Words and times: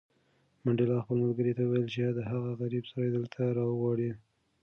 منډېلا 0.63 0.97
خپل 1.03 1.17
ملګري 1.25 1.53
ته 1.57 1.63
وویل 1.65 1.85
چې 1.93 1.99
هغه 2.31 2.51
غریب 2.61 2.83
سړی 2.91 3.09
دلته 3.15 3.41
راوغواړه. 3.57 4.11